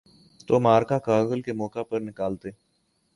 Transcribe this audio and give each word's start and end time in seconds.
تو 0.47 0.59
معرکہ 0.59 0.97
کارگل 0.99 1.41
کے 1.41 1.53
موقع 1.53 1.83
پہ 1.83 1.95
نکالتے۔ 1.95 2.49